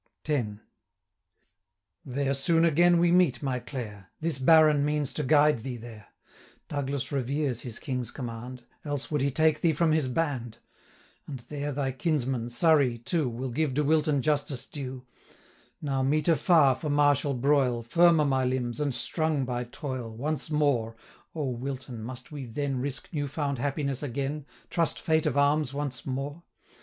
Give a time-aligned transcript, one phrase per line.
[0.27, 0.47] X.
[2.03, 4.09] 'There soon again we meet, my Clare!
[4.21, 6.07] 285 This Baron means to guide thee there:
[6.67, 10.57] Douglas reveres his King's command, Else would he take thee from his band.
[11.27, 15.05] And there thy kinsman, Surrey, too, Will give De Wilton justice due.
[15.81, 20.49] 290 Now meeter far for martial broil, Firmer my limbs, and strung by toil, Once
[20.49, 20.95] more'
[21.35, 22.01] 'O Wilton!
[22.03, 26.41] must we then Risk new found happiness again, Trust fate of arms once more?